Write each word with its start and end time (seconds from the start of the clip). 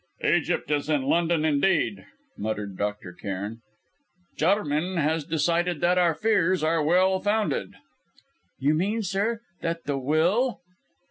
"Egypt 0.23 0.71
is 0.71 0.89
in 0.89 1.03
London, 1.03 1.45
indeed," 1.45 2.07
muttered 2.35 2.75
Dr. 2.75 3.13
Cairn. 3.13 3.61
"Jermyn 4.35 4.97
has 4.97 5.23
decided 5.25 5.79
that 5.81 5.99
our 5.99 6.15
fears 6.15 6.63
are 6.63 6.81
well 6.81 7.19
founded." 7.19 7.75
"You 8.57 8.73
mean, 8.73 9.03
sir, 9.03 9.41
that 9.61 9.83
the 9.83 9.99
will 9.99 10.59